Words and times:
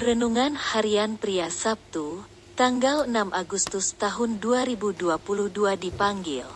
Renungan 0.00 0.56
Harian 0.56 1.20
Pria 1.20 1.52
Sabtu, 1.52 2.24
tanggal 2.56 3.04
6 3.04 3.36
Agustus 3.36 3.92
tahun 4.00 4.40
2022 4.40 4.96
dipanggil, 5.76 6.48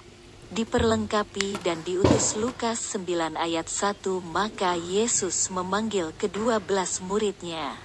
diperlengkapi 0.49 1.61
dan 1.61 1.85
diutus 1.85 2.41
Lukas 2.41 2.80
9 2.96 3.37
ayat 3.37 3.69
1 3.69 4.01
maka 4.25 4.72
Yesus 4.80 5.53
memanggil 5.53 6.17
kedua 6.17 6.57
belas 6.57 7.05
muridnya. 7.05 7.77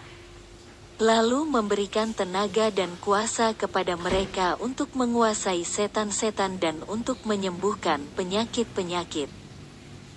Lalu 0.95 1.43
memberikan 1.43 2.15
tenaga 2.15 2.71
dan 2.71 2.95
kuasa 3.03 3.51
kepada 3.51 3.99
mereka 3.99 4.55
untuk 4.63 4.95
menguasai 4.95 5.67
setan-setan 5.67 6.63
dan 6.63 6.87
untuk 6.87 7.27
menyembuhkan 7.27 7.99
penyakit-penyakit. 8.15 9.27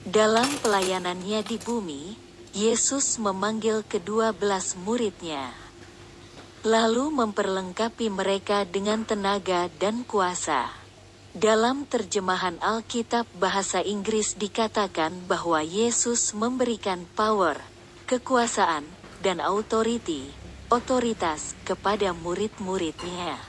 Dalam 0.07 0.47
pelayanannya 0.63 1.43
di 1.43 1.59
bumi, 1.59 2.31
Yesus 2.53 3.17
memanggil 3.17 3.81
kedua 3.81 4.37
belas 4.37 4.77
muridnya, 4.77 5.57
lalu 6.61 7.09
memperlengkapi 7.09 8.13
mereka 8.13 8.69
dengan 8.69 9.09
tenaga 9.09 9.73
dan 9.81 10.05
kuasa. 10.05 10.69
Dalam 11.33 11.89
terjemahan 11.89 12.61
Alkitab 12.61 13.25
bahasa 13.41 13.81
Inggris 13.81 14.37
dikatakan 14.37 15.25
bahwa 15.25 15.65
Yesus 15.65 16.37
memberikan 16.37 17.09
power, 17.17 17.57
kekuasaan, 18.05 18.85
dan 19.25 19.41
authority, 19.41 20.29
otoritas 20.69 21.57
kepada 21.65 22.13
murid-muridnya. 22.13 23.41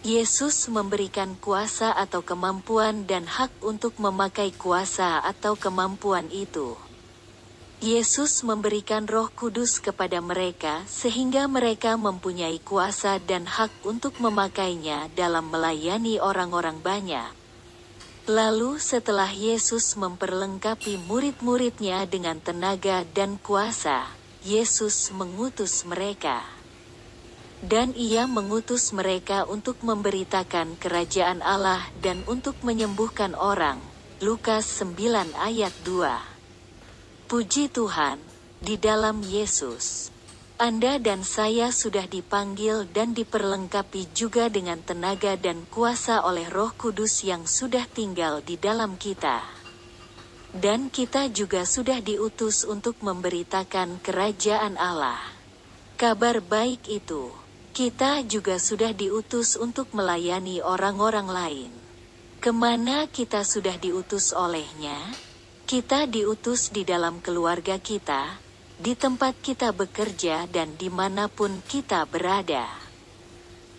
Yesus 0.00 0.72
memberikan 0.72 1.36
kuasa 1.36 1.92
atau 1.92 2.24
kemampuan 2.24 3.04
dan 3.04 3.28
hak 3.28 3.52
untuk 3.60 4.00
memakai 4.00 4.48
kuasa 4.56 5.20
atau 5.20 5.60
kemampuan 5.60 6.24
itu. 6.32 6.87
Yesus 7.78 8.42
memberikan 8.42 9.06
Roh 9.06 9.30
Kudus 9.30 9.78
kepada 9.78 10.18
mereka, 10.18 10.82
sehingga 10.90 11.46
mereka 11.46 11.94
mempunyai 11.94 12.58
kuasa 12.58 13.22
dan 13.22 13.46
hak 13.46 13.70
untuk 13.86 14.18
memakainya 14.18 15.06
dalam 15.14 15.46
melayani 15.46 16.18
orang-orang 16.18 16.82
banyak. 16.82 17.30
Lalu, 18.26 18.82
setelah 18.82 19.30
Yesus 19.30 19.94
memperlengkapi 19.94 21.06
murid-muridnya 21.06 22.02
dengan 22.10 22.42
tenaga 22.42 23.06
dan 23.14 23.38
kuasa, 23.38 24.10
Yesus 24.42 25.14
mengutus 25.14 25.86
mereka, 25.86 26.42
dan 27.62 27.94
Ia 27.94 28.26
mengutus 28.26 28.90
mereka 28.90 29.46
untuk 29.46 29.86
memberitakan 29.86 30.74
kerajaan 30.82 31.46
Allah 31.46 31.86
dan 32.02 32.26
untuk 32.26 32.58
menyembuhkan 32.66 33.38
orang. 33.38 33.78
Lukas 34.18 34.66
9 34.82 35.30
ayat 35.38 35.70
2 35.86 36.37
Puji 37.28 37.68
Tuhan, 37.68 38.16
di 38.64 38.80
dalam 38.80 39.20
Yesus, 39.20 40.08
Anda 40.56 40.96
dan 40.96 41.20
saya 41.20 41.68
sudah 41.68 42.08
dipanggil 42.08 42.88
dan 42.88 43.12
diperlengkapi 43.12 44.16
juga 44.16 44.48
dengan 44.48 44.80
tenaga 44.80 45.36
dan 45.36 45.68
kuasa 45.68 46.24
oleh 46.24 46.48
Roh 46.48 46.72
Kudus 46.72 47.20
yang 47.28 47.44
sudah 47.44 47.84
tinggal 47.84 48.40
di 48.40 48.56
dalam 48.56 48.96
kita. 48.96 49.44
Dan 50.56 50.88
kita 50.88 51.28
juga 51.28 51.68
sudah 51.68 52.00
diutus 52.00 52.64
untuk 52.64 52.96
memberitakan 53.04 54.00
kerajaan 54.00 54.80
Allah. 54.80 55.20
Kabar 56.00 56.40
baik 56.40 56.88
itu, 56.88 57.28
kita 57.76 58.24
juga 58.24 58.56
sudah 58.56 58.96
diutus 58.96 59.60
untuk 59.60 59.92
melayani 59.92 60.64
orang-orang 60.64 61.28
lain. 61.28 61.70
Ke 62.40 62.56
mana 62.56 63.04
kita 63.04 63.44
sudah 63.44 63.76
diutus 63.76 64.32
olehnya? 64.32 65.27
Kita 65.68 66.08
diutus 66.08 66.72
di 66.72 66.80
dalam 66.80 67.20
keluarga 67.20 67.76
kita, 67.76 68.40
di 68.80 68.96
tempat 68.96 69.36
kita 69.36 69.76
bekerja 69.76 70.48
dan 70.48 70.80
di 70.80 70.88
mana 70.88 71.28
pun 71.28 71.60
kita 71.60 72.08
berada. 72.08 72.64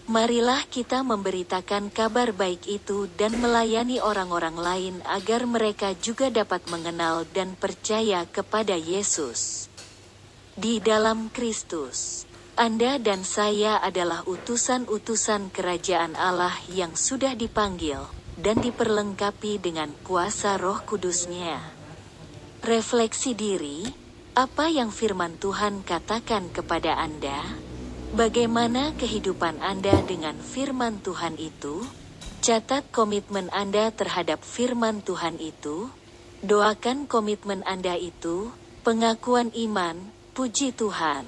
Marilah 0.06 0.70
kita 0.70 1.02
memberitakan 1.02 1.90
kabar 1.90 2.30
baik 2.30 2.70
itu 2.70 3.10
dan 3.18 3.42
melayani 3.42 3.98
orang-orang 3.98 4.54
lain 4.54 4.96
agar 5.02 5.50
mereka 5.50 5.98
juga 5.98 6.30
dapat 6.30 6.62
mengenal 6.70 7.26
dan 7.34 7.58
percaya 7.58 8.22
kepada 8.30 8.78
Yesus. 8.78 9.66
Di 10.54 10.78
dalam 10.78 11.34
Kristus, 11.34 12.30
Anda 12.54 13.02
dan 13.02 13.26
saya 13.26 13.82
adalah 13.82 14.22
utusan-utusan 14.30 15.50
kerajaan 15.50 16.14
Allah 16.14 16.54
yang 16.70 16.94
sudah 16.94 17.34
dipanggil 17.34 18.06
dan 18.38 18.62
diperlengkapi 18.62 19.58
dengan 19.58 19.90
kuasa 20.06 20.62
roh 20.62 20.86
kudusnya. 20.86 21.79
Refleksi 22.70 23.34
diri, 23.34 23.82
apa 24.38 24.70
yang 24.70 24.94
firman 24.94 25.42
Tuhan 25.42 25.82
katakan 25.82 26.54
kepada 26.54 27.02
Anda? 27.02 27.58
Bagaimana 28.14 28.94
kehidupan 28.94 29.58
Anda 29.58 30.06
dengan 30.06 30.38
firman 30.38 31.02
Tuhan 31.02 31.42
itu? 31.42 31.82
Catat 32.46 32.86
komitmen 32.94 33.50
Anda 33.50 33.90
terhadap 33.90 34.46
firman 34.46 35.02
Tuhan 35.02 35.42
itu. 35.42 35.90
Doakan 36.46 37.10
komitmen 37.10 37.66
Anda 37.66 37.98
itu, 37.98 38.54
pengakuan 38.86 39.50
iman, 39.50 40.14
puji 40.38 40.70
Tuhan. 40.70 41.26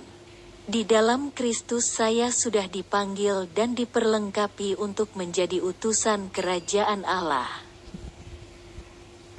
Di 0.70 0.86
dalam 0.86 1.34
Kristus 1.34 1.90
saya 1.90 2.30
sudah 2.30 2.70
dipanggil 2.70 3.50
dan 3.50 3.74
diperlengkapi 3.74 4.78
untuk 4.78 5.18
menjadi 5.18 5.58
utusan 5.58 6.30
kerajaan 6.30 7.02
Allah. 7.02 7.71